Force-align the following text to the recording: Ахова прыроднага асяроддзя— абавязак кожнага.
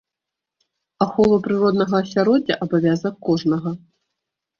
Ахова 1.05 1.37
прыроднага 1.47 1.95
асяроддзя— 2.03 2.57
абавязак 2.67 3.13
кожнага. 3.29 3.75